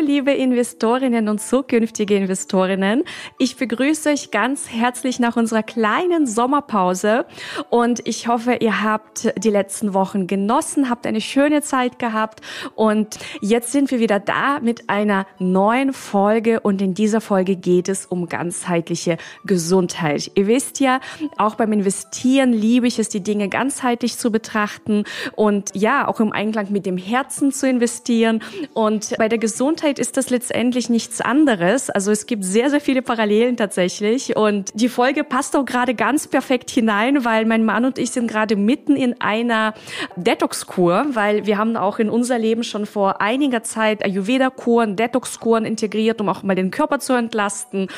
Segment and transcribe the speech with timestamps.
[0.00, 3.04] Liebe Investorinnen und zukünftige Investorinnen.
[3.38, 7.26] Ich begrüße euch ganz herzlich nach unserer kleinen Sommerpause
[7.68, 12.40] und ich hoffe, ihr habt die letzten Wochen genossen, habt eine schöne Zeit gehabt
[12.74, 17.90] und jetzt sind wir wieder da mit einer neuen Folge und in dieser Folge geht
[17.90, 20.30] es um ganzheitliche Gesundheit.
[20.34, 21.00] Ihr wisst ja,
[21.36, 25.04] auch beim Investieren liebe ich es, die Dinge ganzheitlich zu betrachten
[25.36, 28.42] und ja, auch im Einklang mit dem Herzen zu investieren
[28.72, 31.90] und bei der Gesundheit ist das letztendlich nichts anderes.
[31.90, 34.36] Also es gibt sehr, sehr viele Parallelen tatsächlich.
[34.36, 38.28] Und die Folge passt auch gerade ganz perfekt hinein, weil mein Mann und ich sind
[38.30, 39.74] gerade mitten in einer
[40.16, 46.20] Detox-Kur, weil wir haben auch in unser Leben schon vor einiger Zeit Ayurveda-Kuren, Detox-Kuren integriert,
[46.20, 47.88] um auch mal den Körper zu entlasten.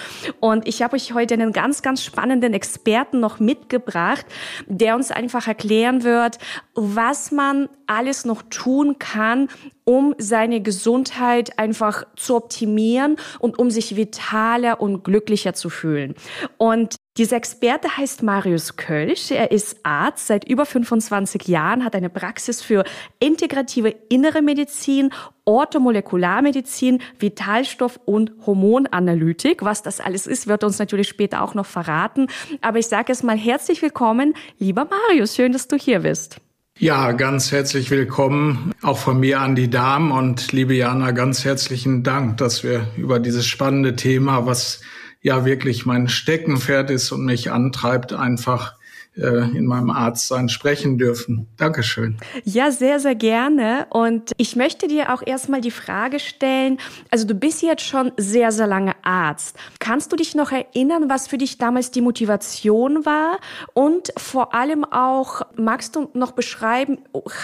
[0.41, 4.27] Und ich habe euch heute einen ganz, ganz spannenden Experten noch mitgebracht,
[4.67, 6.39] der uns einfach erklären wird,
[6.74, 9.48] was man alles noch tun kann,
[9.84, 16.14] um seine Gesundheit einfach zu optimieren und um sich vitaler und glücklicher zu fühlen.
[16.58, 19.33] Und dieser Experte heißt Marius Kölsch.
[19.33, 22.84] Er ist Arzt seit über 25 Jahren, hat eine Praxis für
[23.19, 25.11] integrative innere Medizin,
[25.44, 29.62] Orthomolekularmedizin, Vitalstoff und Hormonanalytik.
[29.62, 32.28] Was das alles ist, wird uns natürlich später auch noch verraten.
[32.62, 35.36] Aber ich sage es mal herzlich willkommen, lieber Marius.
[35.36, 36.41] Schön, dass du hier bist.
[36.78, 40.11] Ja, ganz herzlich willkommen auch von mir an die Damen.
[40.11, 44.81] Und liebe Jana, ganz herzlichen Dank, dass wir über dieses spannende Thema, was
[45.20, 48.77] ja wirklich mein Steckenpferd ist und mich antreibt, einfach
[49.14, 51.46] in meinem Arztsein sprechen dürfen.
[51.58, 52.17] Dankeschön.
[52.45, 53.86] Ja, sehr, sehr gerne.
[53.90, 56.78] Und ich möchte dir auch erstmal die Frage stellen,
[57.11, 59.56] also du bist jetzt schon sehr, sehr lange Arzt.
[59.80, 63.39] Kannst du dich noch erinnern, was für dich damals die Motivation war?
[63.74, 66.98] Und vor allem auch, magst du noch beschreiben,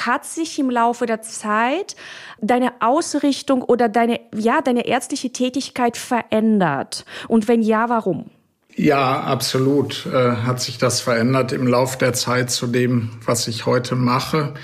[0.07, 1.97] hat sich im Laufe der Zeit
[2.41, 7.05] deine Ausrichtung oder deine, ja, deine ärztliche Tätigkeit verändert?
[7.29, 8.31] Und wenn ja, warum?
[8.79, 13.67] Ja, absolut äh, hat sich das verändert im Lauf der Zeit zu dem, was ich
[13.67, 14.55] heute mache.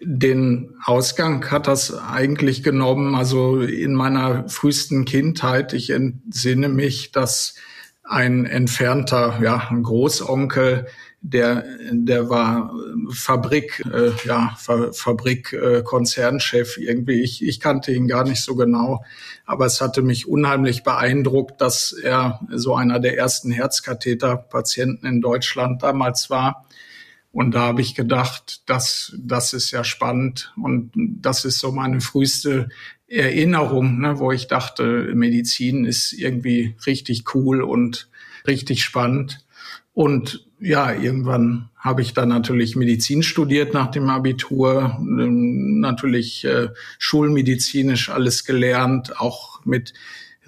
[0.00, 5.72] Den Ausgang hat das eigentlich genommen, also in meiner frühesten Kindheit.
[5.72, 7.56] Ich entsinne mich, dass
[8.04, 10.86] ein entfernter, ja, ein Großonkel
[11.28, 12.72] der, der war
[13.10, 17.20] Fabrik, äh, ja, Fa Fabrik, äh, Konzernchef irgendwie.
[17.20, 19.04] Ich, ich kannte ihn gar nicht so genau,
[19.44, 25.82] aber es hatte mich unheimlich beeindruckt, dass er so einer der ersten Herzkatheterpatienten in Deutschland
[25.82, 26.64] damals war.
[27.32, 32.00] Und da habe ich gedacht, das, das ist ja spannend und das ist so meine
[32.00, 32.68] früheste
[33.08, 38.08] Erinnerung, ne, wo ich dachte, Medizin ist irgendwie richtig cool und
[38.46, 39.44] richtig spannend.
[39.92, 46.68] Und ja, irgendwann habe ich dann natürlich Medizin studiert nach dem Abitur, ähm, natürlich äh,
[46.98, 49.92] schulmedizinisch alles gelernt, auch mit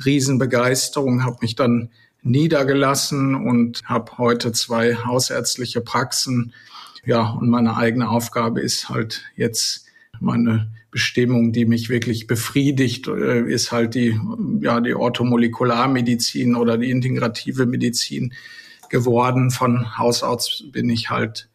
[0.04, 1.90] Riesenbegeisterung, habe mich dann
[2.22, 6.52] niedergelassen und habe heute zwei hausärztliche Praxen.
[7.04, 9.86] Ja, und meine eigene Aufgabe ist halt jetzt
[10.20, 14.18] meine Bestimmung, die mich wirklich befriedigt, äh, ist halt die,
[14.60, 18.32] ja, die Orthomolekularmedizin oder die integrative Medizin
[18.90, 19.50] geworden.
[19.50, 21.48] Von Haus aus bin ich halt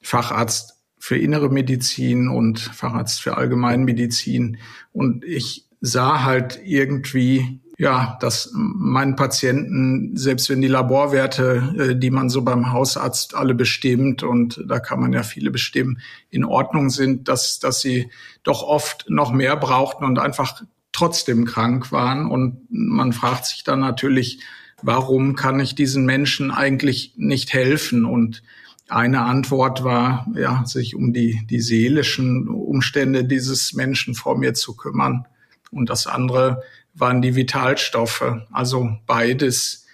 [0.00, 4.58] Facharzt für innere Medizin und Facharzt für Allgemeinmedizin.
[4.92, 12.10] Und ich sah halt irgendwie, ja, dass meinen Patienten, selbst wenn die Laborwerte, äh, die
[12.10, 16.00] man so beim Hausarzt alle bestimmt, und da kann man ja viele bestimmen,
[16.30, 18.10] in Ordnung sind, dass, dass sie
[18.42, 20.62] doch oft noch mehr brauchten und einfach
[20.92, 22.30] trotzdem krank waren.
[22.30, 24.40] Und man fragt sich dann natürlich,
[24.82, 28.04] warum kann ich diesen Menschen eigentlich nicht helfen?
[28.04, 28.42] Und
[28.88, 34.76] eine Antwort war, ja, sich um die, die seelischen Umstände dieses Menschen vor mir zu
[34.76, 35.26] kümmern.
[35.70, 36.62] Und das andere
[36.94, 38.40] waren die Vitalstoffe.
[38.52, 39.86] Also beides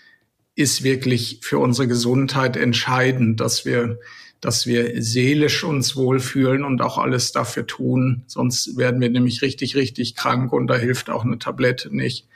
[0.55, 3.99] ist wirklich für unsere Gesundheit entscheidend, dass wir,
[4.41, 8.25] dass wir seelisch uns wohlfühlen und auch alles dafür tun.
[8.27, 12.27] Sonst werden wir nämlich richtig, richtig krank und da hilft auch eine Tablette nicht.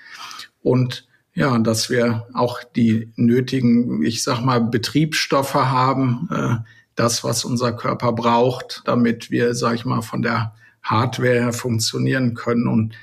[0.63, 6.57] Und ja, dass wir auch die nötigen, ich sag mal, Betriebsstoffe haben, äh,
[6.95, 12.35] das, was unser Körper braucht, damit wir, sag ich mal, von der Hardware her funktionieren
[12.35, 12.69] können.
[12.69, 12.95] Und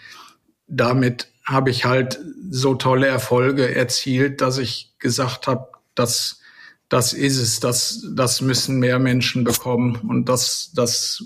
[0.67, 2.19] damit habe ich halt
[2.49, 6.39] so tolle Erfolge erzielt, dass ich gesagt habe, das,
[6.87, 11.23] das ist es, das, das müssen mehr Menschen bekommen und das, das,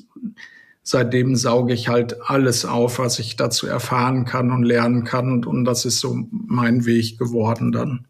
[0.85, 5.47] seitdem sauge ich halt alles auf, was ich dazu erfahren kann und lernen kann und,
[5.47, 8.05] und das ist so mein Weg geworden dann.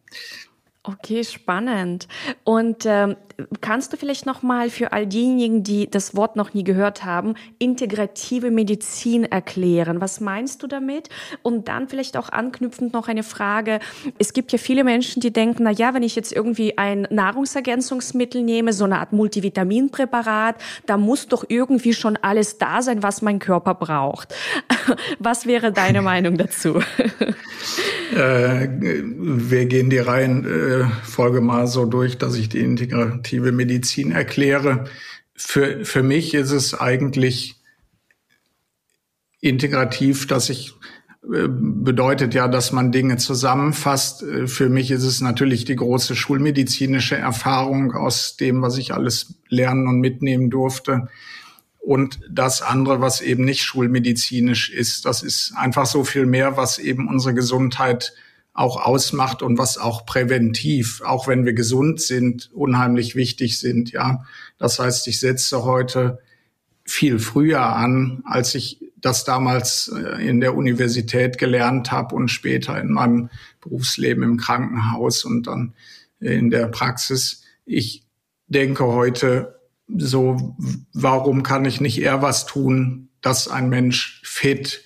[0.88, 2.08] Okay, spannend.
[2.44, 3.16] Und ähm,
[3.60, 7.34] kannst du vielleicht noch mal für all diejenigen, die das Wort noch nie gehört haben,
[7.58, 10.00] integrative Medizin erklären?
[10.00, 11.10] Was meinst du damit?
[11.42, 13.80] Und dann vielleicht auch anknüpfend noch eine Frage.
[14.20, 18.44] Es gibt ja viele Menschen, die denken, na ja, wenn ich jetzt irgendwie ein Nahrungsergänzungsmittel
[18.44, 20.56] nehme, so eine Art Multivitaminpräparat,
[20.86, 24.36] da muss doch irgendwie schon alles da sein, was mein Körper braucht.
[25.20, 26.82] Was wäre deine Meinung dazu?
[28.14, 34.86] Äh, wir gehen die Reihenfolge mal so durch, dass ich die integrative Medizin erkläre.
[35.36, 37.56] Für, für mich ist es eigentlich
[39.42, 40.76] integrativ, dass ich
[41.24, 44.24] äh, bedeutet ja, dass man Dinge zusammenfasst.
[44.46, 49.88] Für mich ist es natürlich die große schulmedizinische Erfahrung aus dem, was ich alles lernen
[49.88, 51.10] und mitnehmen durfte
[51.86, 55.06] und das andere, was eben nicht schulmedizinisch ist.
[55.06, 58.14] Das ist einfach so viel mehr, was eben unsere Gesundheit
[58.54, 63.92] auch ausmacht und was auch präventiv, auch wenn wir gesund sind, unheimlich wichtig sind.
[63.92, 64.24] Ja,
[64.58, 66.20] das heißt, ich setze heute
[66.86, 72.80] viel früher an, als ich das damals äh, in der Universität gelernt habe und später
[72.80, 73.30] in meinem
[73.62, 75.76] Berufsleben im Krankenhaus und dann
[76.20, 77.44] in der Praxis.
[77.66, 78.04] Ich
[78.48, 79.55] denke heute
[79.88, 80.56] so,
[80.94, 84.84] warum kann ich nicht eher was tun, dass ein Mensch fit,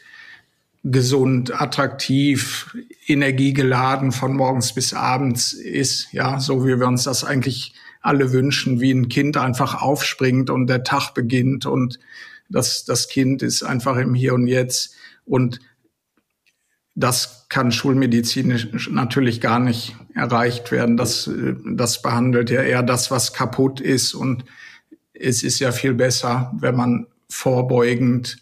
[0.83, 2.75] gesund, attraktiv,
[3.07, 8.79] energiegeladen von morgens bis abends ist, ja, so wie wir uns das eigentlich alle wünschen,
[8.79, 11.99] wie ein Kind einfach aufspringt und der Tag beginnt und
[12.49, 15.59] das, das Kind ist einfach im Hier und Jetzt und
[16.95, 20.97] das kann schulmedizinisch natürlich gar nicht erreicht werden.
[20.97, 21.29] Das,
[21.65, 24.43] das behandelt ja eher das, was kaputt ist und
[25.19, 28.37] es ist ja viel besser, wenn man vorbeugend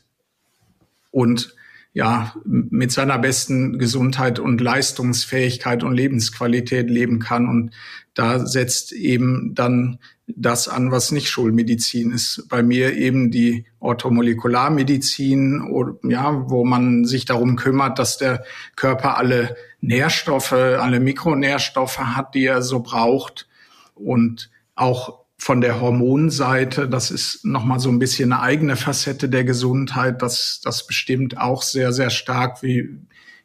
[1.11, 1.55] und
[1.93, 7.47] ja, mit seiner besten Gesundheit und Leistungsfähigkeit und Lebensqualität leben kann.
[7.47, 7.71] Und
[8.13, 9.97] da setzt eben dann
[10.27, 12.45] das an, was nicht Schulmedizin ist.
[12.49, 15.63] Bei mir eben die Orthomolekularmedizin,
[16.03, 18.43] ja, wo man sich darum kümmert, dass der
[18.75, 23.47] Körper alle Nährstoffe, alle Mikronährstoffe hat, die er so braucht
[23.95, 29.43] und auch von der Hormonseite, das ist nochmal so ein bisschen eine eigene Facette der
[29.43, 30.21] Gesundheit.
[30.21, 32.97] Das, das bestimmt auch sehr, sehr stark, wie,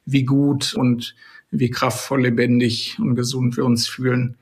[0.05, 1.15] wie gut und
[1.51, 4.39] wie kraftvoll, lebendig und gesund wir uns fühlen.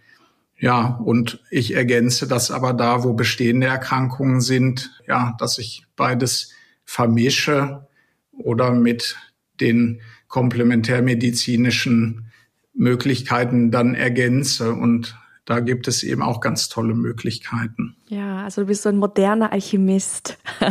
[0.58, 6.52] Ja, und ich ergänze das aber da, wo bestehende Erkrankungen sind, ja, dass ich beides
[6.84, 7.88] vermische
[8.32, 9.16] oder mit
[9.60, 12.30] den komplementärmedizinischen
[12.74, 17.96] Möglichkeiten dann ergänze und da gibt es eben auch ganz tolle Möglichkeiten.
[18.08, 20.38] Ja, also du bist so ein moderner Alchemist.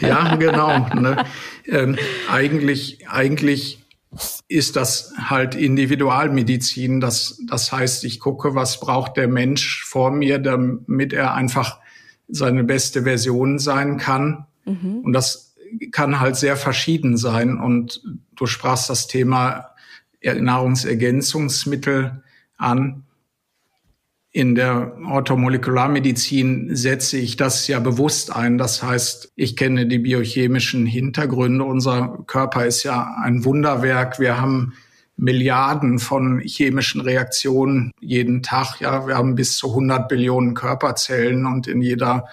[0.00, 0.88] ja, genau.
[0.94, 1.24] Ne?
[1.66, 1.96] Ähm,
[2.30, 3.84] eigentlich, eigentlich
[4.48, 7.00] ist das halt Individualmedizin.
[7.00, 11.80] Das, das heißt, ich gucke, was braucht der Mensch vor mir, damit er einfach
[12.28, 14.46] seine beste Version sein kann.
[14.64, 15.00] Mhm.
[15.02, 15.54] Und das
[15.90, 17.58] kann halt sehr verschieden sein.
[17.58, 18.02] Und
[18.36, 19.70] du sprachst das Thema
[20.22, 22.22] Nahrungsergänzungsmittel
[22.58, 23.04] an
[24.32, 28.56] in der Orthomolekularmedizin setze ich das ja bewusst ein.
[28.56, 31.64] Das heißt, ich kenne die biochemischen Hintergründe.
[31.64, 34.18] Unser Körper ist ja ein Wunderwerk.
[34.18, 34.72] Wir haben
[35.18, 38.80] Milliarden von chemischen Reaktionen jeden Tag.
[38.80, 42.24] Ja, wir haben bis zu 100 Billionen Körperzellen und in jeder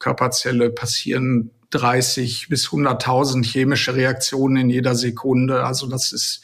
[0.00, 5.64] Körperzelle passieren 30 bis 100.000 chemische Reaktionen in jeder Sekunde.
[5.64, 6.42] Also das ist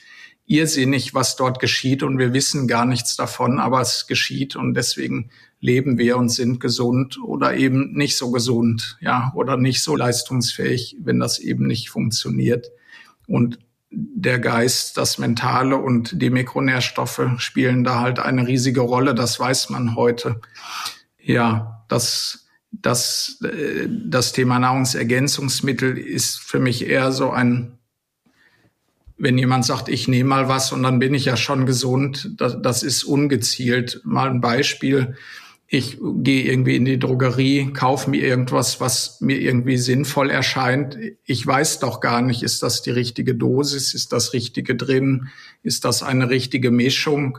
[0.51, 5.31] irrsinnig, was dort geschieht und wir wissen gar nichts davon, aber es geschieht und deswegen
[5.61, 10.97] leben wir und sind gesund oder eben nicht so gesund, ja, oder nicht so leistungsfähig,
[11.01, 12.73] wenn das eben nicht funktioniert.
[13.29, 13.61] Und
[13.93, 19.71] der Geist, das Mentale und die Mikronährstoffe spielen da halt eine riesige Rolle, das weiß
[19.71, 20.41] man heute.
[21.23, 27.79] Ja, das, das, äh, das Thema Nahrungsergänzungsmittel ist für mich eher so ein
[29.21, 32.57] wenn jemand sagt, ich nehme mal was und dann bin ich ja schon gesund, das,
[32.63, 34.01] das ist ungezielt.
[34.05, 35.15] Mal ein Beispiel.
[35.67, 40.99] Ich gehe irgendwie in die Drogerie, kaufe mir irgendwas, was mir irgendwie sinnvoll erscheint.
[41.25, 45.29] Ich weiß doch gar nicht, ist das die richtige Dosis, ist das Richtige drin,
[45.63, 47.39] ist das eine richtige Mischung.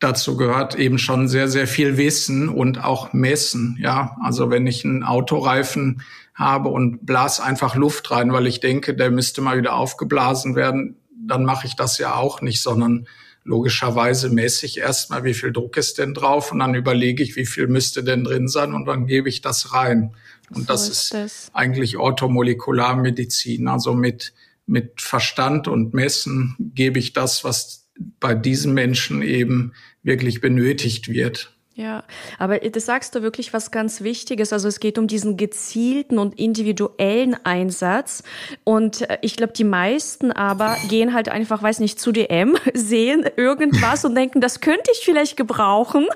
[0.00, 3.78] Dazu gehört eben schon sehr, sehr viel Wissen und auch Messen.
[3.80, 6.02] Ja, also wenn ich einen Autoreifen
[6.34, 10.96] habe und blas einfach Luft rein, weil ich denke, der müsste mal wieder aufgeblasen werden,
[11.16, 13.06] dann mache ich das ja auch nicht, sondern
[13.44, 17.46] logischerweise messe ich erstmal, wie viel Druck ist denn drauf und dann überlege ich, wie
[17.46, 20.14] viel müsste denn drin sein und dann gebe ich das rein.
[20.50, 23.68] Und so das ist, ist eigentlich Orthomolekularmedizin.
[23.68, 24.32] Also mit,
[24.66, 27.86] mit Verstand und Messen gebe ich das, was
[28.18, 29.72] bei diesen Menschen eben
[30.02, 31.53] wirklich benötigt wird.
[31.76, 32.04] Ja,
[32.38, 34.52] aber das sagst du wirklich was ganz Wichtiges.
[34.52, 38.22] Also es geht um diesen gezielten und individuellen Einsatz.
[38.62, 43.28] Und äh, ich glaube, die meisten aber gehen halt einfach, weiß nicht, zu DM, sehen
[43.36, 46.06] irgendwas und denken, das könnte ich vielleicht gebrauchen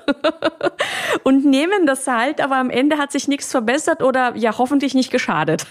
[1.23, 5.11] und nehmen das halt, aber am Ende hat sich nichts verbessert oder ja, hoffentlich nicht
[5.11, 5.65] geschadet.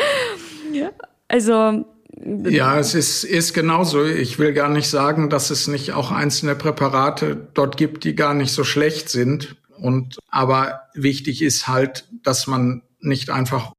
[0.72, 0.92] ja.
[1.28, 1.84] Also
[2.22, 4.04] ja, es ist, ist genauso.
[4.04, 8.34] Ich will gar nicht sagen, dass es nicht auch einzelne Präparate dort gibt, die gar
[8.34, 9.56] nicht so schlecht sind.
[9.78, 13.72] Und, aber wichtig ist halt, dass man nicht einfach,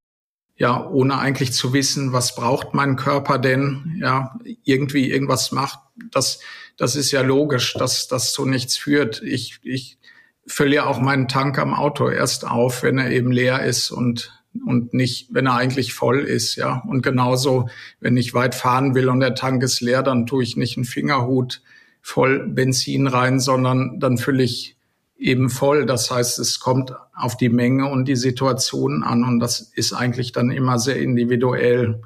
[0.56, 5.80] ja, ohne eigentlich zu wissen, was braucht mein Körper denn, ja, irgendwie irgendwas macht.
[6.12, 6.40] Das,
[6.78, 9.22] das ist ja logisch, dass das zu nichts führt.
[9.22, 10.00] Ich, ich
[10.48, 14.41] fülle ja auch meinen Tank am Auto erst auf, wenn er eben leer ist und
[14.66, 16.84] und nicht, wenn er eigentlich voll ist, ja.
[16.88, 20.58] Und genauso, wenn ich weit fahren will und der Tank ist leer, dann tue ich
[20.58, 21.62] nicht einen Fingerhut
[22.02, 24.76] voll Benzin rein, sondern dann fülle ich
[25.18, 25.86] eben voll.
[25.86, 30.32] Das heißt, es kommt auf die Menge und die Situation an und das ist eigentlich
[30.32, 32.02] dann immer sehr individuell.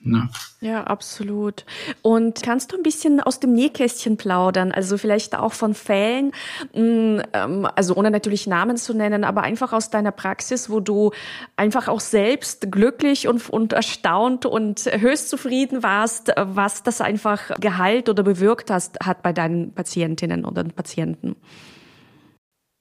[0.00, 0.28] Ne?
[0.60, 1.64] Ja, absolut.
[2.02, 4.70] Und kannst du ein bisschen aus dem Nähkästchen plaudern?
[4.70, 6.32] Also vielleicht auch von Fällen,
[6.72, 11.10] mm, ähm, also ohne natürlich Namen zu nennen, aber einfach aus deiner Praxis, wo du
[11.56, 18.08] einfach auch selbst glücklich und, und erstaunt und höchst zufrieden warst, was das einfach geheilt
[18.08, 21.34] oder bewirkt hast, hat bei deinen Patientinnen oder Patienten.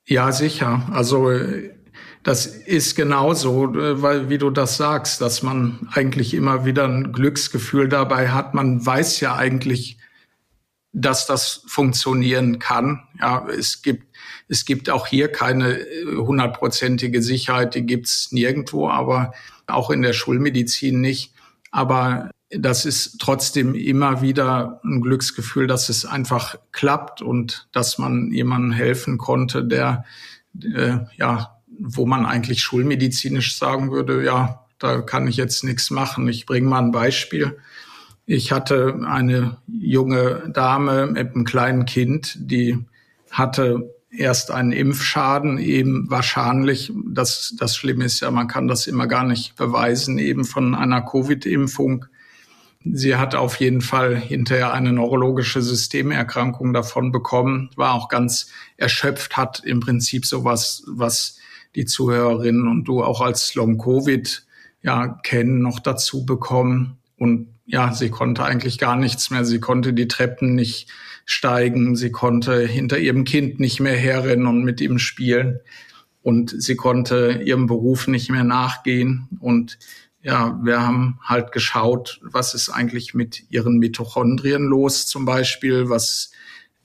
[0.08, 0.84] Ja, sicher.
[0.94, 1.30] Also
[2.24, 7.12] das ist genauso, äh, weil, wie du das sagst, dass man eigentlich immer wieder ein
[7.12, 8.54] Glücksgefühl dabei hat.
[8.54, 9.98] Man weiß ja eigentlich,
[10.94, 13.04] dass das funktionieren kann.
[13.20, 14.16] Ja, es gibt,
[14.48, 19.34] es gibt auch hier keine äh, hundertprozentige Sicherheit, die gibt's nirgendwo, aber
[19.68, 21.34] auch in der Schulmedizin nicht.
[21.72, 28.32] Aber das ist trotzdem immer wieder ein Glücksgefühl, dass es einfach klappt und dass man
[28.32, 30.06] jemandem helfen konnte, der
[30.64, 36.28] äh, ja wo man eigentlich schulmedizinisch sagen würde, ja, da kann ich jetzt nichts machen.
[36.28, 37.58] Ich bringe mal ein Beispiel.
[38.26, 42.86] Ich hatte eine junge Dame mit einem kleinen Kind, die
[43.32, 49.08] hatte erst einen Impfschaden, eben wahrscheinlich, das, das Schlimme ist ja, man kann das immer
[49.08, 52.06] gar nicht beweisen, eben von einer Covid-Impfung.
[52.84, 59.36] Sie hat auf jeden Fall hinterher eine neurologische Systemerkrankung davon bekommen, war auch ganz erschöpft,
[59.36, 61.37] hat im Prinzip sowas, was
[61.78, 64.46] die Zuhörerinnen und du auch als Long-Covid
[64.82, 66.98] ja kennen, noch dazu bekommen.
[67.18, 69.46] Und ja, sie konnte eigentlich gar nichts mehr.
[69.46, 70.90] Sie konnte die Treppen nicht
[71.26, 71.96] steigen.
[71.96, 75.60] Sie konnte hinter ihrem Kind nicht mehr herrennen und mit ihm spielen.
[76.24, 79.28] Und sie konnte ihrem Beruf nicht mehr nachgehen.
[79.40, 79.78] Und
[80.24, 86.32] ja, wir haben halt geschaut, was ist eigentlich mit ihren Mitochondrien los zum Beispiel, was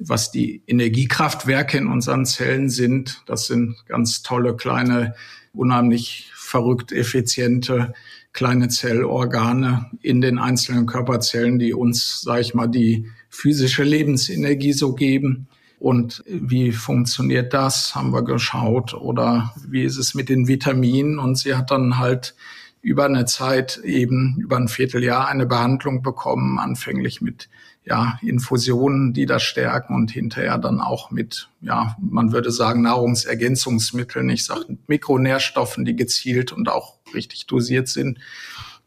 [0.08, 3.22] was die Energiekraftwerke in unseren Zellen sind.
[3.26, 5.14] Das sind ganz tolle, kleine,
[5.52, 7.94] unheimlich verrückt effiziente
[8.32, 14.94] kleine Zellorgane in den einzelnen Körperzellen, die uns, sage ich mal, die physische Lebensenergie so
[14.94, 15.48] geben.
[15.78, 18.94] Und wie funktioniert das, haben wir geschaut.
[18.94, 21.18] Oder wie ist es mit den Vitaminen?
[21.18, 22.34] Und sie hat dann halt
[22.80, 27.48] über eine Zeit eben über ein Vierteljahr eine Behandlung bekommen, anfänglich mit
[27.84, 34.28] ja, Infusionen, die das stärken und hinterher dann auch mit, ja, man würde sagen, Nahrungsergänzungsmitteln,
[34.30, 38.18] ich sage Mikronährstoffen, die gezielt und auch richtig dosiert sind.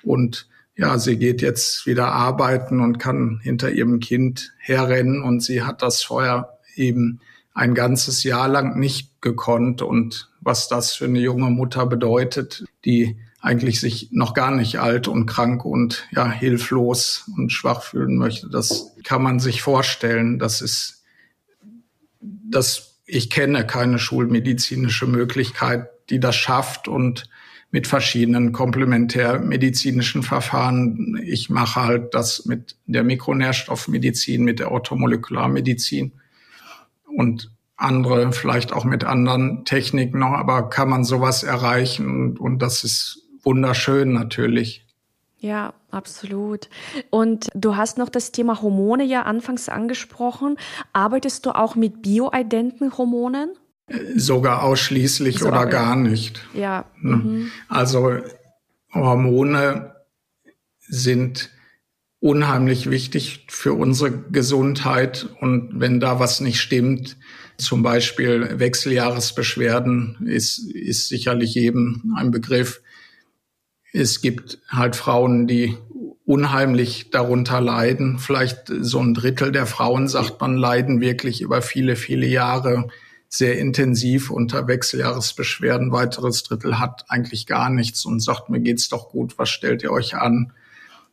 [0.03, 0.47] Und
[0.77, 5.81] ja, sie geht jetzt wieder arbeiten und kann hinter ihrem Kind herrennen und sie hat
[5.81, 7.19] das vorher eben
[7.53, 13.17] ein ganzes Jahr lang nicht gekonnt und was das für eine junge Mutter bedeutet, die
[13.45, 18.49] eigentlich sich noch gar nicht alt und krank und ja hilflos und schwach fühlen möchte.
[18.49, 20.39] Das kann man sich vorstellen.
[20.39, 21.03] Das ist,
[22.19, 27.29] das, ich kenne keine schulmedizinische Möglichkeit, die das schafft und
[27.69, 31.21] mit verschiedenen komplementärmedizinischen Verfahren.
[31.23, 36.13] Ich mache halt das mit der Mikronährstoffmedizin, mit der Orthomolekularmedizin
[37.15, 42.83] und andere vielleicht auch mit anderen Techniken noch, aber kann man sowas erreichen und das
[42.83, 44.85] ist wunderschön natürlich.
[45.37, 46.69] Ja, absolut.
[47.11, 50.57] Und du hast noch das Thema Hormone ja anfangs angesprochen.
[50.91, 53.51] Arbeitest du auch mit bioidenten Hormonen?
[54.15, 56.41] Sogar ausschließlich Sogar, oder gar nicht.
[56.55, 56.85] Ja.
[56.99, 57.51] Mhm.
[57.69, 58.21] Also
[58.91, 59.93] Hormone
[60.79, 61.51] sind
[62.19, 65.29] unheimlich wichtig für unsere Gesundheit.
[65.41, 67.17] Und wenn da was nicht stimmt,
[67.57, 72.81] zum Beispiel Wechseljahresbeschwerden ist, ist sicherlich jedem ein Begriff.
[73.95, 75.77] Es gibt halt Frauen, die
[76.25, 78.19] unheimlich darunter leiden.
[78.19, 82.89] Vielleicht so ein Drittel der Frauen, sagt man, leiden wirklich über viele, viele Jahre
[83.29, 85.93] sehr intensiv unter Wechseljahresbeschwerden.
[85.93, 89.91] Weiteres Drittel hat eigentlich gar nichts und sagt, mir geht's doch gut, was stellt ihr
[89.91, 90.51] euch an?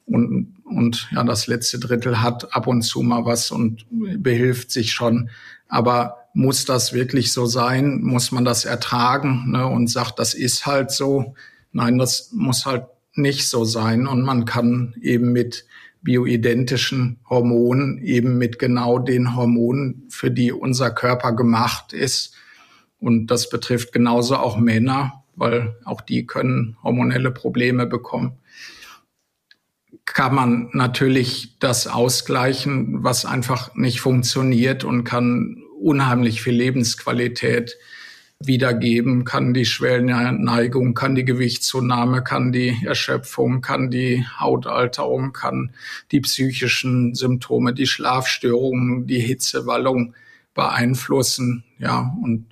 [0.04, 4.92] Und, und ja, das letzte Drittel hat ab und zu mal was und behilft sich
[4.92, 5.30] schon.
[5.68, 8.02] Aber muss das wirklich so sein?
[8.02, 9.66] Muss man das ertragen ne?
[9.66, 11.34] und sagt, das ist halt so?
[11.72, 14.06] Nein, das muss halt nicht so sein.
[14.06, 15.66] Und man kann eben mit
[16.02, 22.34] bioidentischen Hormonen, eben mit genau den Hormonen, für die unser Körper gemacht ist.
[22.98, 28.38] Und das betrifft genauso auch Männer, weil auch die können hormonelle Probleme bekommen.
[30.04, 37.76] Kann man natürlich das ausgleichen, was einfach nicht funktioniert und kann unheimlich viel Lebensqualität
[38.46, 45.72] wiedergeben, kann die Schwellenneigung, kann die Gewichtszunahme, kann die Erschöpfung, kann die Hautalterung, kann
[46.10, 50.14] die psychischen Symptome, die Schlafstörungen, die Hitzewallung
[50.54, 51.64] beeinflussen.
[51.78, 52.46] Ja, und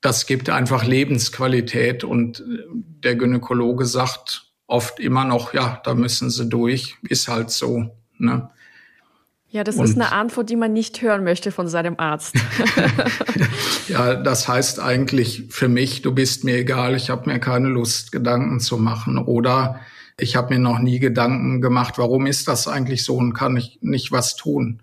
[0.00, 2.44] das gibt einfach Lebensqualität und
[3.02, 7.96] der Gynäkologe sagt oft immer noch, ja, da müssen sie durch, ist halt so.
[8.18, 8.50] Ne?
[9.50, 12.34] Ja, das und, ist eine Antwort, die man nicht hören möchte von seinem Arzt.
[13.88, 18.12] ja, das heißt eigentlich für mich, du bist mir egal, ich habe mir keine Lust,
[18.12, 19.16] Gedanken zu machen.
[19.16, 19.80] Oder
[20.18, 23.78] ich habe mir noch nie Gedanken gemacht, warum ist das eigentlich so und kann ich
[23.80, 24.82] nicht was tun.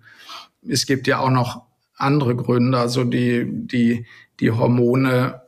[0.68, 1.62] Es gibt ja auch noch
[1.94, 4.06] andere Gründe, also die, die,
[4.40, 5.42] die Hormone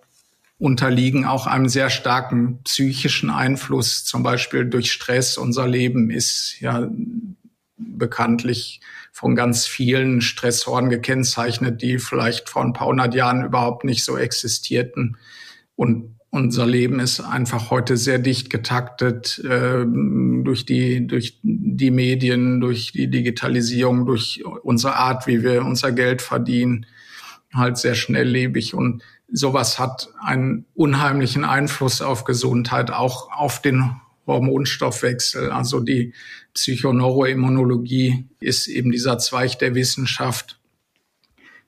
[0.59, 5.39] unterliegen auch einem sehr starken psychischen Einfluss, zum Beispiel durch Stress.
[5.39, 6.89] Unser Leben ist ja
[7.77, 8.81] bekanntlich
[9.19, 14.17] von ganz vielen Stressoren gekennzeichnet, die vielleicht vor ein paar hundert Jahren überhaupt nicht so
[14.17, 15.17] existierten.
[15.75, 19.85] Und unser Leben ist einfach heute sehr dicht getaktet äh,
[20.45, 26.23] durch die durch die Medien, durch die Digitalisierung, durch unsere Art, wie wir unser Geld
[26.23, 26.87] verdienen,
[27.52, 29.02] halt sehr schnelllebig und
[29.33, 33.97] sowas hat einen unheimlichen Einfluss auf Gesundheit, auch auf den
[34.28, 35.50] Hormonstoffwechsel.
[35.50, 36.15] Also die
[36.58, 40.58] Psychoneuroimmunologie ist eben dieser Zweig der Wissenschaft,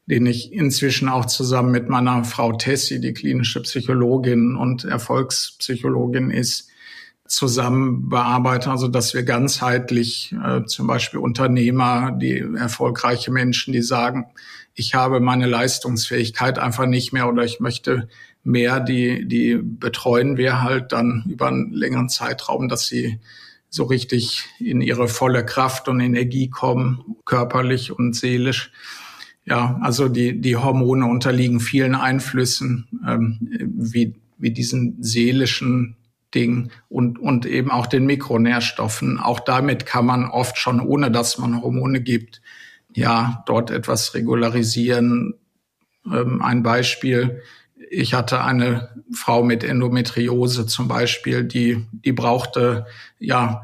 [0.06, 6.68] den ich inzwischen auch zusammen mit meiner Frau Tessie, die klinische Psychologin und Erfolgspsychologin ist,
[7.24, 14.26] zusammen bearbeiten, also dass wir ganzheitlich äh, zum Beispiel Unternehmer, die erfolgreiche Menschen, die sagen,
[14.74, 18.08] ich habe meine Leistungsfähigkeit einfach nicht mehr oder ich möchte
[18.42, 23.20] mehr, die, die betreuen wir halt dann über einen längeren Zeitraum, dass sie
[23.70, 28.72] so richtig in ihre volle Kraft und Energie kommen, körperlich und seelisch.
[29.46, 33.38] Ja, also die, die Hormone unterliegen vielen Einflüssen, ähm,
[33.74, 35.96] wie, wie diesen seelischen
[36.34, 39.18] Ding und, und eben auch den Mikronährstoffen.
[39.18, 42.42] Auch damit kann man oft schon, ohne dass man Hormone gibt,
[42.92, 45.34] ja, dort etwas regularisieren.
[46.06, 47.42] Ähm, ein Beispiel,
[47.88, 52.86] ich hatte eine Frau mit Endometriose zum Beispiel, die, die brauchte,
[53.18, 53.62] ja,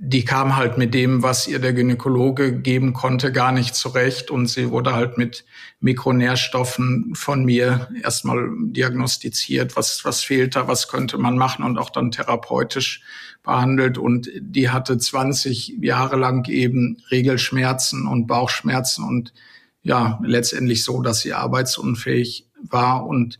[0.00, 4.30] die kam halt mit dem, was ihr der Gynäkologe geben konnte, gar nicht zurecht.
[4.30, 5.44] Und sie wurde halt mit
[5.80, 11.90] Mikronährstoffen von mir erstmal diagnostiziert, was, was fehlt da, was könnte man machen und auch
[11.90, 13.02] dann therapeutisch
[13.42, 13.98] behandelt.
[13.98, 19.34] Und die hatte 20 Jahre lang eben Regelschmerzen und Bauchschmerzen und
[19.82, 23.06] ja, letztendlich so, dass sie arbeitsunfähig war.
[23.06, 23.38] Und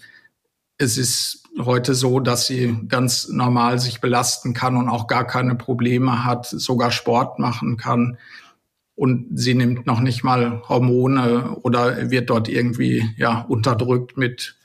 [0.79, 5.55] es ist heute so, dass sie ganz normal sich belasten kann und auch gar keine
[5.55, 8.19] Probleme hat, sogar Sport machen kann.
[8.95, 14.57] Und sie nimmt noch nicht mal Hormone oder wird dort irgendwie ja unterdrückt mit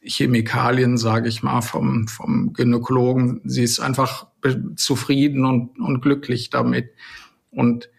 [0.00, 3.42] Chemikalien, sage ich mal, vom, vom Gynäkologen.
[3.44, 4.28] Sie ist einfach
[4.76, 6.90] zufrieden und, und glücklich damit.
[7.50, 7.90] Und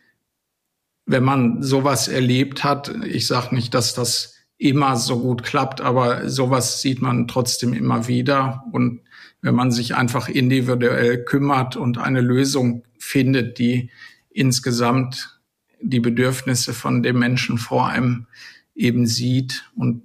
[1.05, 6.29] wenn man sowas erlebt hat, ich sage nicht, dass das immer so gut klappt, aber
[6.29, 8.63] sowas sieht man trotzdem immer wieder.
[8.71, 9.01] Und
[9.41, 13.89] wenn man sich einfach individuell kümmert und eine Lösung findet, die
[14.29, 15.39] insgesamt
[15.81, 18.27] die Bedürfnisse von dem Menschen vor einem
[18.75, 20.03] eben sieht und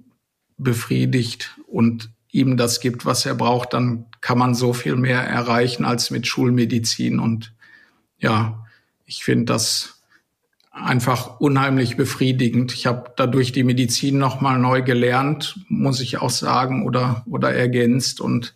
[0.57, 5.83] befriedigt und ihm das gibt, was er braucht, dann kann man so viel mehr erreichen
[5.83, 7.19] als mit Schulmedizin.
[7.19, 7.53] Und
[8.17, 8.65] ja,
[9.05, 9.94] ich finde das
[10.75, 12.73] einfach unheimlich befriedigend.
[12.73, 17.53] Ich habe dadurch die Medizin noch mal neu gelernt, muss ich auch sagen, oder oder
[17.53, 18.55] ergänzt und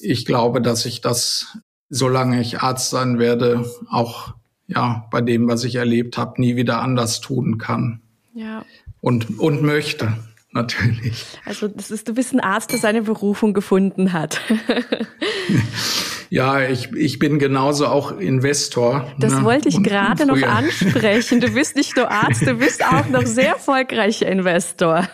[0.00, 1.58] ich glaube, dass ich das,
[1.88, 4.34] solange ich Arzt sein werde, auch
[4.66, 8.00] ja bei dem, was ich erlebt habe, nie wieder anders tun kann.
[8.34, 8.64] Ja.
[9.00, 10.12] Und, und möchte
[10.52, 11.24] natürlich.
[11.44, 14.40] Also das ist, du bist ein Arzt, der seine Berufung gefunden hat.
[16.30, 19.10] Ja, ich, ich bin genauso auch Investor.
[19.18, 19.44] Das ne?
[19.44, 21.40] wollte ich gerade noch ansprechen.
[21.40, 25.08] Du bist nicht nur Arzt, du bist auch noch sehr erfolgreicher Investor.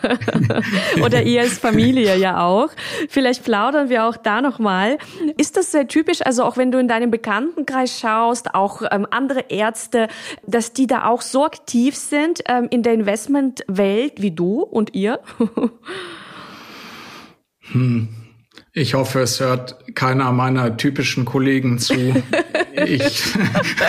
[1.03, 2.69] Oder ihr als Familie ja auch.
[3.07, 4.97] Vielleicht plaudern wir auch da nochmal.
[5.37, 9.45] Ist das sehr typisch, also auch wenn du in deinem Bekanntenkreis schaust, auch ähm, andere
[9.49, 10.09] Ärzte,
[10.45, 15.21] dass die da auch so aktiv sind ähm, in der Investmentwelt wie du und ihr?
[17.71, 18.24] hm.
[18.77, 21.93] Ich hoffe, es hört keiner meiner typischen Kollegen zu.
[22.85, 23.23] ich,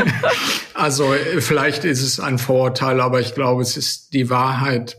[0.75, 4.97] also vielleicht ist es ein Vorurteil, aber ich glaube, es ist die Wahrheit.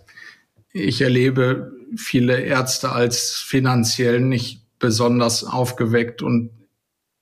[0.74, 6.50] Ich erlebe viele Ärzte als finanziell nicht besonders aufgeweckt und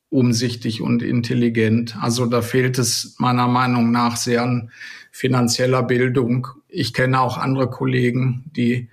[0.09, 1.95] umsichtig und intelligent.
[2.01, 4.71] Also da fehlt es meiner Meinung nach sehr an
[5.11, 6.47] finanzieller Bildung.
[6.67, 8.89] Ich kenne auch andere Kollegen, die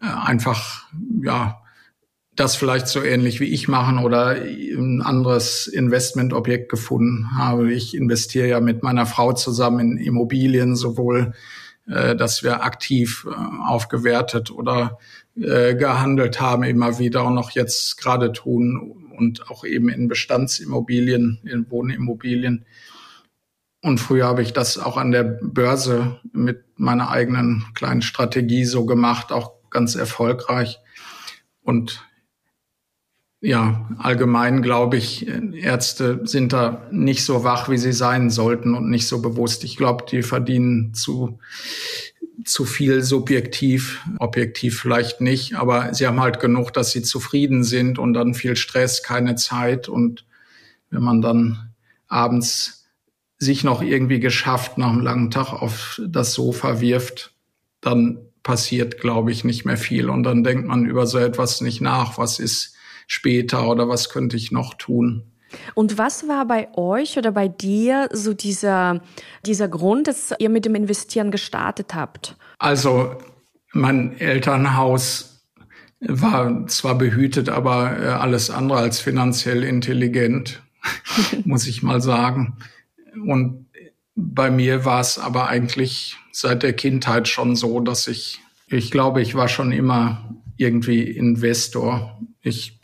[0.00, 0.86] äh, einfach,
[1.22, 1.61] ja,
[2.34, 7.72] das vielleicht so ähnlich wie ich machen oder ein anderes Investmentobjekt gefunden habe.
[7.72, 11.34] Ich investiere ja mit meiner Frau zusammen in Immobilien, sowohl
[11.86, 13.34] äh, dass wir aktiv äh,
[13.66, 14.98] aufgewertet oder
[15.36, 21.40] äh, gehandelt haben, immer wieder und auch jetzt gerade tun und auch eben in Bestandsimmobilien,
[21.44, 22.64] in Wohnimmobilien.
[23.82, 28.86] Und früher habe ich das auch an der Börse mit meiner eigenen kleinen Strategie so
[28.86, 30.78] gemacht, auch ganz erfolgreich.
[31.62, 32.04] Und
[33.44, 38.88] ja, allgemein glaube ich, Ärzte sind da nicht so wach, wie sie sein sollten und
[38.88, 39.64] nicht so bewusst.
[39.64, 41.40] Ich glaube, die verdienen zu,
[42.44, 47.98] zu viel subjektiv, objektiv vielleicht nicht, aber sie haben halt genug, dass sie zufrieden sind
[47.98, 49.88] und dann viel Stress, keine Zeit.
[49.88, 50.24] Und
[50.90, 51.72] wenn man dann
[52.06, 52.86] abends
[53.38, 57.34] sich noch irgendwie geschafft nach einem langen Tag auf das Sofa wirft,
[57.80, 60.08] dann passiert, glaube ich, nicht mehr viel.
[60.10, 62.18] Und dann denkt man über so etwas nicht nach.
[62.18, 62.71] Was ist
[63.12, 65.24] später oder was könnte ich noch tun.
[65.74, 69.02] Und was war bei euch oder bei dir so dieser,
[69.44, 72.36] dieser Grund, dass ihr mit dem Investieren gestartet habt?
[72.58, 73.16] Also
[73.72, 75.46] mein Elternhaus
[76.00, 80.62] war zwar behütet, aber äh, alles andere als finanziell intelligent,
[81.44, 82.56] muss ich mal sagen.
[83.26, 83.66] Und
[84.14, 89.20] bei mir war es aber eigentlich seit der Kindheit schon so, dass ich, ich glaube,
[89.20, 92.18] ich war schon immer irgendwie Investor.
[92.40, 92.81] Ich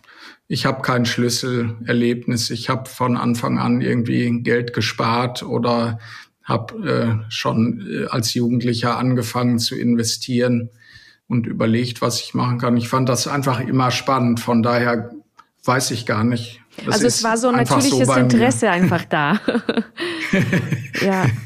[0.49, 2.51] ich habe kein Schlüsselerlebnis.
[2.51, 5.99] Ich habe von Anfang an irgendwie Geld gespart oder
[6.43, 10.71] habe äh, schon äh, als Jugendlicher angefangen zu investieren
[11.29, 12.79] und überlegt, was ich machen kann.
[12.79, 14.41] Ich fand das einfach immer spannend.
[14.41, 15.11] Von daher
[15.65, 16.63] weiß ich gar nicht.
[16.87, 19.39] Das also es war so ein natürliches so Interesse einfach da.
[21.03, 21.27] ja.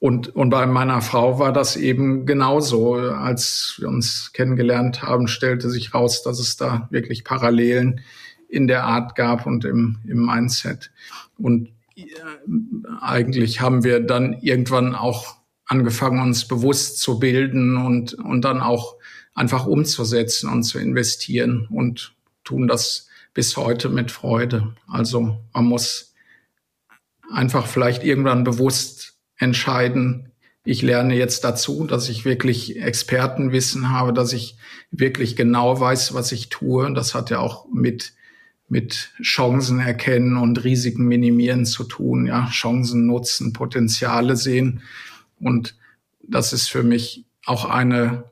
[0.00, 2.94] Und, und bei meiner Frau war das eben genauso.
[2.94, 8.00] Als wir uns kennengelernt haben, stellte sich raus, dass es da wirklich Parallelen
[8.48, 10.90] in der Art gab und im, im Mindset.
[11.36, 12.04] Und äh,
[13.00, 15.36] eigentlich haben wir dann irgendwann auch
[15.66, 18.96] angefangen, uns bewusst zu bilden und, und dann auch
[19.34, 24.74] einfach umzusetzen und zu investieren und tun das bis heute mit Freude.
[24.88, 26.14] Also man muss
[27.30, 28.99] einfach vielleicht irgendwann bewusst
[29.40, 30.30] entscheiden,
[30.62, 34.56] ich lerne jetzt dazu, dass ich wirklich Expertenwissen habe, dass ich
[34.90, 36.92] wirklich genau weiß, was ich tue.
[36.92, 38.12] Das hat ja auch mit,
[38.68, 44.82] mit Chancen erkennen und Risiken minimieren zu tun, ja, Chancen nutzen, Potenziale sehen.
[45.40, 45.76] Und
[46.22, 48.24] das ist für mich auch eine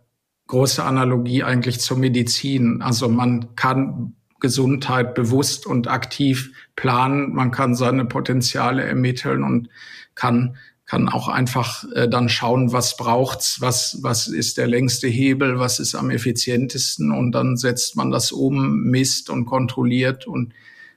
[0.49, 2.83] große Analogie eigentlich zur Medizin.
[2.83, 9.69] Also man kann Gesundheit bewusst und aktiv planen, man kann seine Potenziale ermitteln und
[10.15, 10.57] kann
[10.89, 15.81] kann auch einfach äh, dann schauen, was braucht's, was, was ist der längste Hebel, was
[15.81, 20.55] ist am effizientesten und dann setzt man das um, misst und kontrolliert und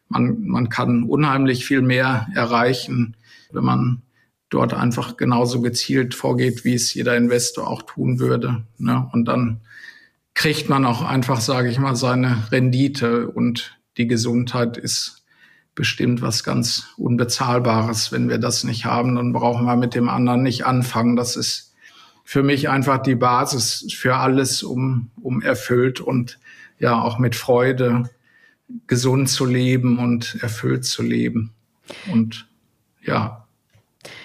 [0.07, 3.17] man, man kann unheimlich viel mehr erreichen,
[3.51, 4.01] wenn man
[4.49, 8.63] dort einfach genauso gezielt vorgeht, wie es jeder Investor auch tun würde.
[8.77, 9.09] Ne?
[9.11, 9.59] Und dann
[10.33, 15.20] kriegt man auch einfach, sage ich mal, seine Rendite und die Gesundheit ist
[15.75, 18.11] bestimmt was ganz Unbezahlbares.
[18.11, 21.15] Wenn wir das nicht haben, dann brauchen wir mit dem anderen nicht anfangen.
[21.15, 21.73] Das ist
[22.23, 26.39] für mich einfach die Basis für alles, um, um erfüllt und
[26.79, 28.09] ja auch mit Freude
[28.87, 31.51] gesund zu leben und erfüllt zu leben.
[32.11, 32.47] Und
[33.03, 33.45] ja.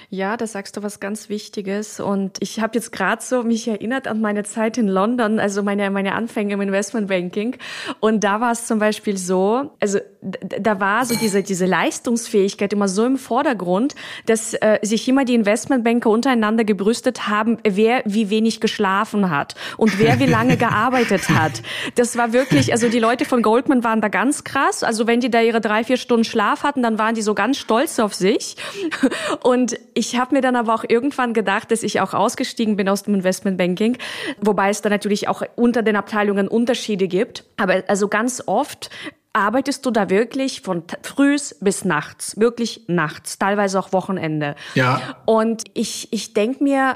[0.08, 1.98] Ja, da sagst du was ganz Wichtiges.
[1.98, 5.90] Und ich habe jetzt gerade so mich erinnert an meine Zeit in London, also meine,
[5.90, 7.56] meine Anfänge im Investmentbanking.
[8.00, 12.88] Und da war es zum Beispiel so, also da war so diese, diese Leistungsfähigkeit immer
[12.88, 13.94] so im Vordergrund,
[14.26, 19.98] dass äh, sich immer die Investmentbanker untereinander gebrüstet haben, wer wie wenig geschlafen hat und
[19.98, 21.62] wer wie lange gearbeitet hat.
[21.94, 24.82] Das war wirklich, also die Leute von Goldman waren da ganz krass.
[24.82, 27.58] Also wenn die da ihre drei, vier Stunden Schlaf hatten, dann waren die so ganz
[27.58, 28.56] stolz auf sich.
[29.42, 33.04] Und ich habe mir dann aber auch irgendwann gedacht, dass ich auch ausgestiegen bin aus
[33.04, 33.98] dem Investmentbanking,
[34.40, 37.44] wobei es da natürlich auch unter den Abteilungen Unterschiede gibt.
[37.56, 38.90] Aber also ganz oft
[39.36, 44.56] arbeitest du da wirklich von frühs bis nachts, wirklich nachts, teilweise auch Wochenende.
[44.74, 45.18] Ja.
[45.26, 46.94] Und ich, ich denk mir,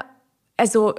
[0.57, 0.95] also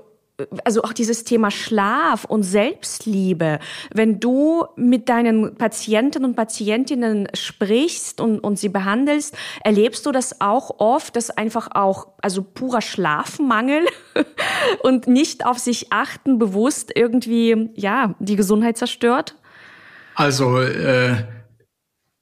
[0.64, 3.58] also auch dieses Thema Schlaf und Selbstliebe,
[3.92, 10.40] wenn du mit deinen Patienten und Patientinnen sprichst und, und sie behandelst, erlebst du das
[10.40, 13.86] auch oft, dass einfach auch, also purer Schlafmangel
[14.82, 19.36] und nicht auf sich achten bewusst irgendwie, ja, die Gesundheit zerstört?
[20.14, 21.24] Also, äh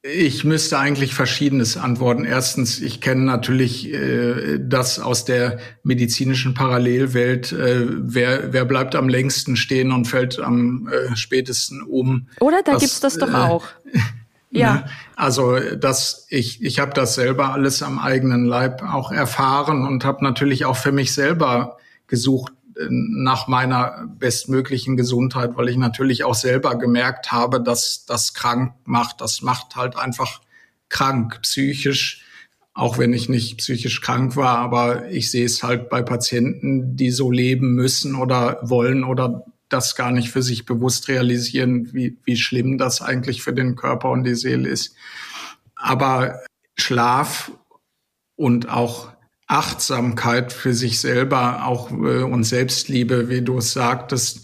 [0.02, 2.24] ich müsste eigentlich Verschiedenes antworten.
[2.24, 7.52] Erstens, ich kenne natürlich äh, das aus der medizinischen Parallelwelt.
[7.52, 12.28] Äh, wer, wer bleibt am längsten stehen und fällt am äh, spätesten um?
[12.40, 13.66] Oder da das, gibt's das doch äh, auch.
[14.50, 14.74] ja.
[14.74, 14.84] Ne?
[15.16, 20.24] Also das, ich, ich habe das selber alles am eigenen Leib auch erfahren und habe
[20.24, 21.76] natürlich auch für mich selber
[22.06, 22.54] gesucht,
[22.88, 29.20] nach meiner bestmöglichen Gesundheit, weil ich natürlich auch selber gemerkt habe, dass das krank macht.
[29.20, 30.40] Das macht halt einfach
[30.88, 32.24] krank, psychisch,
[32.72, 37.10] auch wenn ich nicht psychisch krank war, aber ich sehe es halt bei Patienten, die
[37.10, 42.36] so leben müssen oder wollen oder das gar nicht für sich bewusst realisieren, wie, wie
[42.36, 44.94] schlimm das eigentlich für den Körper und die Seele ist.
[45.76, 46.40] Aber
[46.76, 47.52] Schlaf
[48.36, 49.12] und auch
[49.50, 54.42] Achtsamkeit für sich selber, auch äh, und Selbstliebe, wie du es sagtest,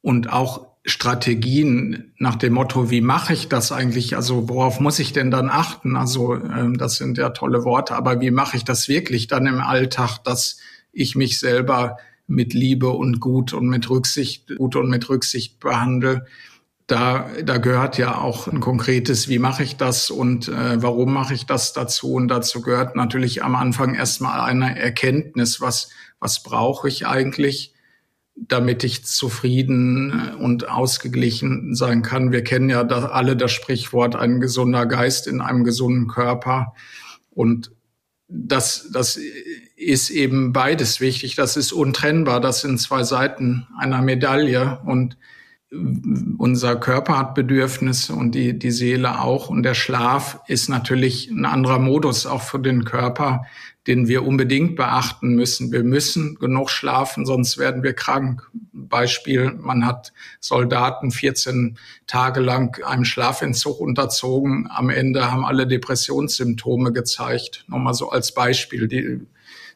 [0.00, 4.16] und auch Strategien nach dem Motto, wie mache ich das eigentlich?
[4.16, 5.96] Also worauf muss ich denn dann achten?
[5.96, 9.60] Also ähm, das sind ja tolle Worte, aber wie mache ich das wirklich dann im
[9.60, 10.58] Alltag, dass
[10.92, 16.24] ich mich selber mit Liebe und gut und mit Rücksicht, gut und mit Rücksicht behandle?
[16.88, 21.34] Da, da gehört ja auch ein konkretes, wie mache ich das und äh, warum mache
[21.34, 22.14] ich das dazu?
[22.14, 27.74] Und dazu gehört natürlich am Anfang erstmal eine Erkenntnis, was, was brauche ich eigentlich,
[28.34, 32.32] damit ich zufrieden und ausgeglichen sein kann.
[32.32, 36.72] Wir kennen ja da alle das Sprichwort, ein gesunder Geist in einem gesunden Körper.
[37.28, 37.70] Und
[38.28, 39.20] das, das
[39.76, 41.34] ist eben beides wichtig.
[41.34, 42.40] Das ist untrennbar.
[42.40, 44.80] Das sind zwei Seiten einer Medaille.
[44.86, 45.18] Und
[45.70, 49.50] unser Körper hat Bedürfnisse und die, die Seele auch.
[49.50, 53.44] Und der Schlaf ist natürlich ein anderer Modus auch für den Körper,
[53.86, 55.70] den wir unbedingt beachten müssen.
[55.70, 58.50] Wir müssen genug schlafen, sonst werden wir krank.
[58.72, 64.68] Beispiel, man hat Soldaten 14 Tage lang einem Schlafentzug unterzogen.
[64.70, 67.64] Am Ende haben alle Depressionssymptome gezeigt.
[67.68, 68.88] Nochmal so als Beispiel.
[68.88, 69.20] Die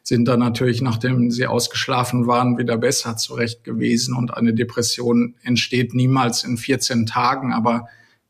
[0.03, 4.15] sind dann natürlich, nachdem sie ausgeschlafen waren, wieder besser zurecht gewesen.
[4.15, 7.87] Und eine Depression entsteht niemals in 14 Tagen, aber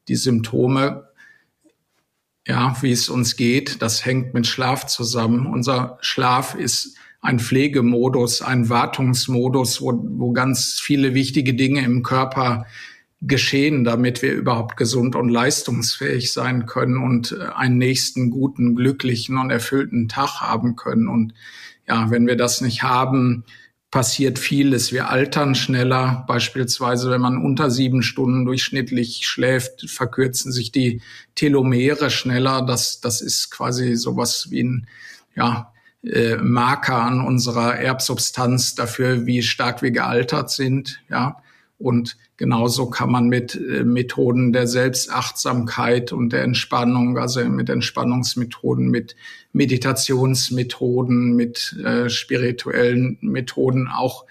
[0.07, 1.07] die Symptome,
[2.47, 5.47] ja, wie es uns geht, das hängt mit Schlaf zusammen.
[5.47, 12.65] Unser Schlaf ist ein Pflegemodus, ein Wartungsmodus, wo, wo ganz viele wichtige Dinge im Körper
[13.21, 19.37] geschehen, damit wir überhaupt gesund und leistungsfähig sein können und äh, einen nächsten guten, glücklichen
[19.37, 21.07] und erfüllten Tag haben können.
[21.07, 21.33] Und
[21.87, 23.43] ja, wenn wir das nicht haben,
[23.91, 24.91] passiert vieles.
[24.91, 26.25] Wir altern schneller.
[26.27, 31.01] Beispielsweise, wenn man unter sieben Stunden durchschnittlich schläft, verkürzen sich die
[31.35, 32.65] Telomere schneller.
[32.65, 34.87] Das, das ist quasi sowas wie ein,
[35.35, 35.71] ja,
[36.03, 41.37] äh, Marker an unserer Erbsubstanz dafür, wie stark wir gealtert sind, ja.
[41.83, 48.89] Und genauso kann man mit äh, Methoden der Selbstachtsamkeit und der Entspannung, also mit Entspannungsmethoden,
[48.89, 49.17] mit
[49.51, 54.25] Meditationsmethoden, mit äh, spirituellen Methoden auch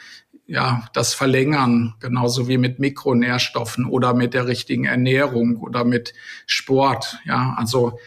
[0.46, 6.14] ja, das verlängern, genauso wie mit Mikronährstoffen oder mit der richtigen Ernährung oder mit
[6.46, 7.18] Sport.
[7.24, 7.98] Ja, also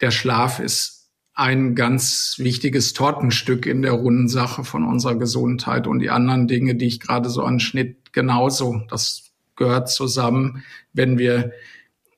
[0.00, 0.98] der Schlaf ist
[1.38, 6.74] ein ganz wichtiges Tortenstück in der runden Sache von unserer Gesundheit und die anderen Dinge,
[6.74, 8.82] die ich gerade so anschnitt, genauso.
[8.90, 10.64] Das gehört zusammen.
[10.92, 11.52] Wenn wir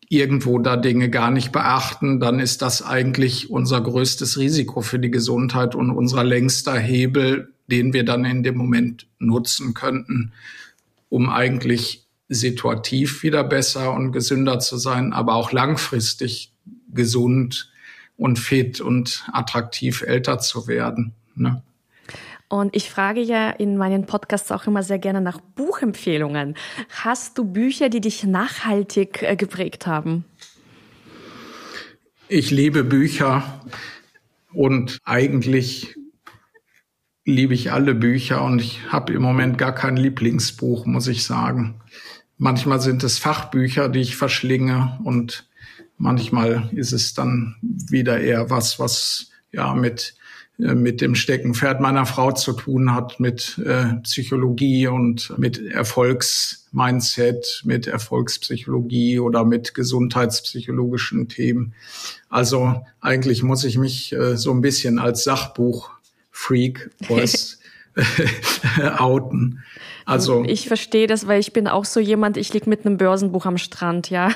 [0.08, 5.10] irgendwo da Dinge gar nicht beachten, dann ist das eigentlich unser größtes Risiko für die
[5.10, 10.32] Gesundheit und unser längster Hebel, den wir dann in dem Moment nutzen könnten,
[11.10, 16.54] um eigentlich situativ wieder besser und gesünder zu sein, aber auch langfristig
[16.94, 17.70] gesund
[18.16, 21.12] und fit und attraktiv älter zu werden.
[21.34, 21.62] Ne?
[22.50, 26.56] Und ich frage ja in meinen Podcasts auch immer sehr gerne nach Buchempfehlungen.
[26.88, 30.24] Hast du Bücher, die dich nachhaltig äh, geprägt haben?
[32.28, 33.62] Ich liebe Bücher
[34.52, 35.94] und eigentlich
[37.24, 41.80] liebe ich alle Bücher und ich habe im Moment gar kein Lieblingsbuch, muss ich sagen.
[42.36, 45.48] Manchmal sind es Fachbücher, die ich verschlinge und
[45.98, 50.16] manchmal ist es dann wieder eher was, was ja mit
[50.60, 57.86] mit dem Steckenpferd meiner Frau zu tun hat, mit äh, Psychologie und mit Erfolgsmindset, mit
[57.86, 61.74] Erfolgspsychologie oder mit gesundheitspsychologischen Themen.
[62.28, 66.90] Also eigentlich muss ich mich äh, so ein bisschen als Sachbuch-Freak
[68.98, 69.62] outen.
[70.10, 73.46] Also ich verstehe das, weil ich bin auch so jemand, ich lieg mit einem Börsenbuch
[73.46, 74.30] am Strand, ja.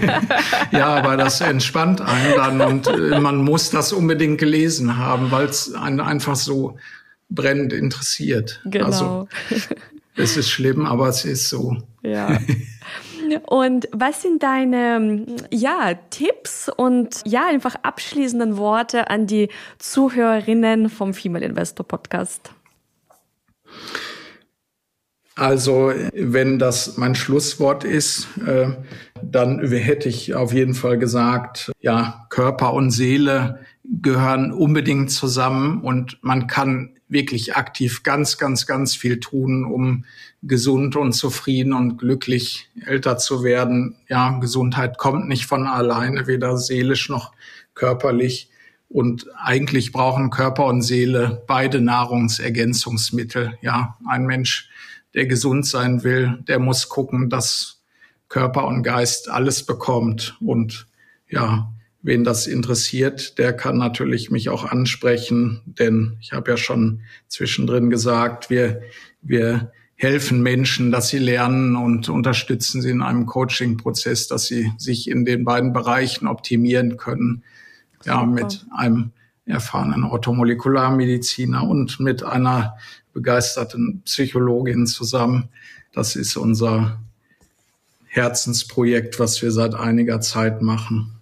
[0.70, 5.46] ja, aber das entspannt einen dann und äh, man muss das unbedingt gelesen haben, weil
[5.46, 6.76] es einen einfach so
[7.30, 8.60] brennend interessiert.
[8.66, 8.86] Genau.
[8.86, 9.28] Also
[10.16, 11.78] es ist schlimm, aber es ist so.
[12.02, 12.38] Ja.
[13.46, 21.12] Und was sind deine ja, Tipps und ja, einfach abschließenden Worte an die Zuhörerinnen vom
[21.12, 22.52] Female Investor Podcast?
[25.38, 28.70] Also wenn das mein Schlusswort ist, äh,
[29.22, 36.18] dann hätte ich auf jeden Fall gesagt, ja, Körper und Seele gehören unbedingt zusammen und
[36.22, 40.04] man kann wirklich aktiv ganz, ganz, ganz viel tun, um
[40.42, 43.94] gesund und zufrieden und glücklich älter zu werden.
[44.08, 47.30] Ja, Gesundheit kommt nicht von alleine, weder seelisch noch
[47.74, 48.50] körperlich.
[48.88, 53.56] Und eigentlich brauchen Körper und Seele beide Nahrungsergänzungsmittel.
[53.62, 54.68] Ja, ein Mensch
[55.18, 57.82] der gesund sein will, der muss gucken, dass
[58.28, 60.36] Körper und Geist alles bekommt.
[60.40, 60.86] Und
[61.28, 67.00] ja, wen das interessiert, der kann natürlich mich auch ansprechen, denn ich habe ja schon
[67.26, 68.80] zwischendrin gesagt, wir,
[69.20, 75.10] wir helfen Menschen, dass sie lernen und unterstützen sie in einem Coaching-Prozess, dass sie sich
[75.10, 77.42] in den beiden Bereichen optimieren können.
[78.04, 79.10] Ja, mit einem
[79.44, 82.76] erfahrenen Orthomolekularmediziner und mit einer
[83.18, 85.48] begeisterten Psychologin zusammen.
[85.92, 87.00] Das ist unser
[88.06, 91.17] Herzensprojekt, was wir seit einiger Zeit machen.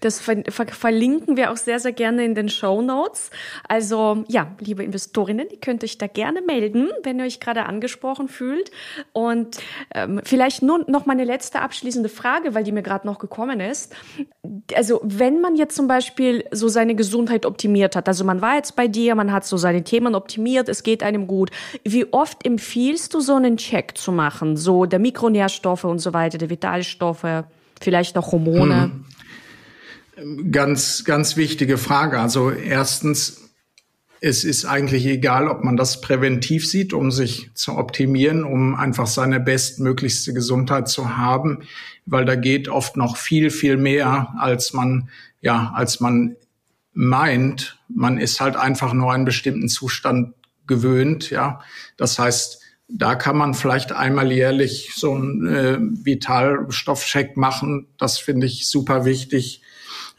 [0.00, 3.30] Das ver ver verlinken wir auch sehr, sehr gerne in den Show Notes.
[3.68, 8.28] Also ja, liebe Investorinnen, ihr könnt euch da gerne melden, wenn ihr euch gerade angesprochen
[8.28, 8.70] fühlt.
[9.12, 9.58] Und
[9.94, 13.94] ähm, vielleicht nur noch meine letzte abschließende Frage, weil die mir gerade noch gekommen ist.
[14.74, 18.76] Also wenn man jetzt zum Beispiel so seine Gesundheit optimiert hat, also man war jetzt
[18.76, 21.50] bei dir, man hat so seine Themen optimiert, es geht einem gut.
[21.84, 24.56] Wie oft empfiehlst du so einen Check zu machen?
[24.56, 27.44] So der Mikronährstoffe und so weiter, der Vitalstoffe,
[27.80, 28.90] vielleicht noch Hormone?
[30.50, 32.18] Ganz, ganz wichtige Frage.
[32.20, 33.50] Also erstens,
[34.20, 39.06] es ist eigentlich egal, ob man das präventiv sieht, um sich zu optimieren, um einfach
[39.06, 41.62] seine bestmöglichste Gesundheit zu haben,
[42.04, 45.08] weil da geht oft noch viel, viel mehr, als man,
[45.40, 46.36] ja, als man
[46.92, 47.78] meint.
[47.88, 50.34] Man ist halt einfach nur einen bestimmten Zustand
[50.66, 51.60] gewöhnt, ja.
[51.96, 57.86] Das heißt, da kann man vielleicht einmal jährlich so einen äh, Vitalstoffcheck machen.
[57.96, 59.62] Das finde ich super wichtig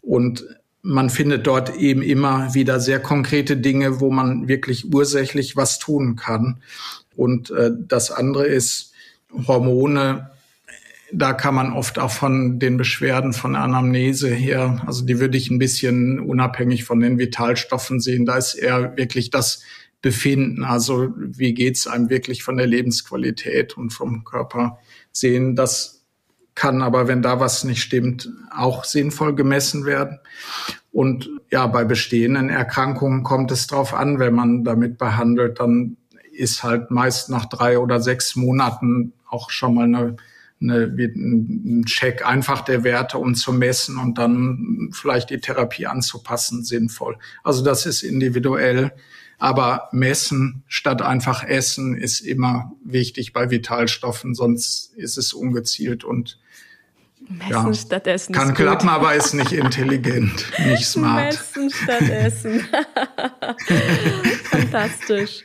[0.02, 0.46] und
[0.84, 6.16] man findet dort eben immer wieder sehr konkrete Dinge, wo man wirklich ursächlich was tun
[6.16, 6.62] kann.
[7.16, 8.94] Und äh, das andere ist
[9.48, 10.32] Hormone.
[11.14, 15.52] Da kann man oft auch von den Beschwerden von Anamnese her, also die würde ich
[15.52, 18.26] ein bisschen unabhängig von den Vitalstoffen sehen.
[18.26, 19.62] Da ist eher wirklich das
[20.02, 24.80] Befinden, also wie geht's einem wirklich von der Lebensqualität und vom Körper
[25.12, 25.56] sehen.
[25.56, 26.01] Das
[26.56, 30.20] kann aber, wenn da was nicht stimmt, auch sinnvoll gemessen werden.
[30.92, 35.98] Und ja, bei bestehenden Erkrankungen kommt es darauf an, wenn man damit behandelt, dann
[36.34, 40.18] ist halt meist nach drei oder sechs Monaten auch schon mal eine,
[40.60, 46.64] eine, ein Check einfach der Werte, um zu messen und dann vielleicht die Therapie anzupassen,
[46.64, 47.18] sinnvoll.
[47.44, 48.92] Also das ist individuell.
[49.38, 56.38] Aber messen statt einfach essen ist immer wichtig bei Vitalstoffen, sonst ist es ungezielt und
[57.38, 58.34] Messen ja, statt Essen.
[58.34, 58.96] Kann klappen, gut.
[58.96, 61.26] aber ist nicht intelligent, nicht smart.
[61.26, 62.64] Messen statt Essen.
[64.52, 65.44] Fantastisch.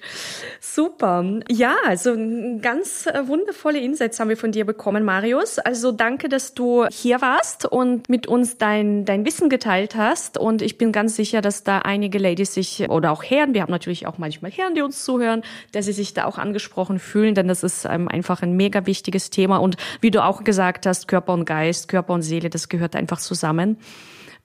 [0.76, 1.24] Super.
[1.48, 2.14] Ja, also
[2.60, 5.58] ganz äh, wundervolle Insights haben wir von dir bekommen, Marius.
[5.58, 10.36] Also danke, dass du hier warst und mit uns dein, dein Wissen geteilt hast.
[10.36, 13.70] Und ich bin ganz sicher, dass da einige Ladies sich oder auch Herren, wir haben
[13.70, 15.40] natürlich auch manchmal Herren, die uns zuhören,
[15.72, 19.30] dass sie sich da auch angesprochen fühlen, denn das ist ähm, einfach ein mega wichtiges
[19.30, 19.56] Thema.
[19.56, 23.18] Und wie du auch gesagt hast, Körper und Geist, Körper und Seele, das gehört einfach
[23.18, 23.78] zusammen.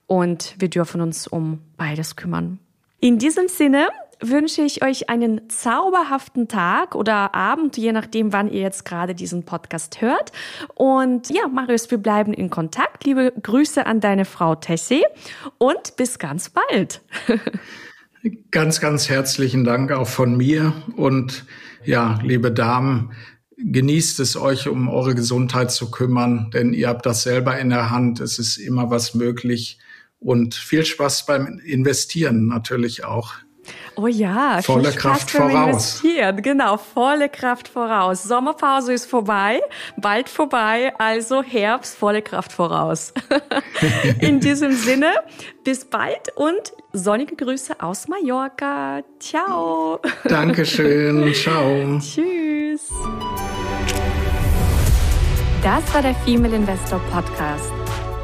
[0.06, 2.58] Und wir dürfen uns um beides kümmern.
[3.00, 3.88] In diesem Sinne
[4.22, 9.44] wünsche ich euch einen zauberhaften Tag oder Abend, je nachdem, wann ihr jetzt gerade diesen
[9.44, 10.32] Podcast hört.
[10.74, 13.04] Und ja, Marius, wir bleiben in Kontakt.
[13.04, 15.04] Liebe Grüße an deine Frau Tessie
[15.58, 17.02] und bis ganz bald.
[18.50, 21.44] ganz, ganz herzlichen Dank auch von mir und
[21.84, 23.12] ja, liebe Damen,
[23.56, 27.90] genießt es euch, um eure Gesundheit zu kümmern, denn ihr habt das selber in der
[27.90, 28.20] Hand.
[28.20, 29.78] Es ist immer was möglich
[30.18, 33.34] und viel Spaß beim Investieren natürlich auch.
[33.96, 35.52] Oh ja, volle Kraft voraus.
[35.52, 36.42] Investieren.
[36.42, 38.22] Genau, volle Kraft voraus.
[38.22, 39.60] Sommerpause ist vorbei,
[39.96, 43.12] bald vorbei, also Herbst, volle Kraft voraus.
[44.20, 45.12] In diesem Sinne,
[45.64, 49.02] bis bald und sonnige Grüße aus Mallorca.
[49.18, 50.00] Ciao.
[50.24, 51.32] Dankeschön.
[51.34, 51.98] Ciao.
[51.98, 52.90] Tschüss.
[55.62, 57.81] Das war der Female Investor Podcast.